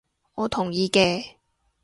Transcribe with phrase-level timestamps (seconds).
[0.33, 1.35] 我同意嘅